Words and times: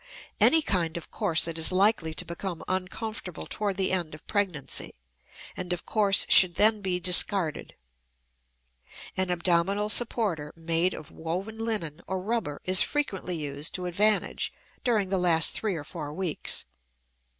Any 0.39 0.63
kind 0.63 0.97
of 0.97 1.11
corset 1.11 1.59
is 1.59 1.71
likely 1.71 2.11
to 2.15 2.25
become 2.25 2.63
uncomfortable 2.67 3.45
toward 3.47 3.77
the 3.77 3.91
end 3.91 4.15
of 4.15 4.25
pregnancy; 4.25 4.93
and 5.55 5.71
of 5.73 5.85
course 5.85 6.25
should 6.27 6.55
then 6.55 6.81
be 6.81 6.99
discarded. 6.99 7.75
An 9.15 9.29
abdominal 9.29 9.89
supporter 9.89 10.53
made 10.55 10.95
of 10.95 11.11
woven 11.11 11.59
linen 11.59 12.01
or 12.07 12.19
rubber 12.19 12.63
is 12.65 12.81
frequently 12.81 13.35
used 13.37 13.75
to 13.75 13.85
advantage 13.85 14.51
during 14.83 15.09
the 15.09 15.19
last 15.19 15.51
three 15.51 15.75
or 15.75 15.83
four 15.83 16.11
weeks. 16.11 16.65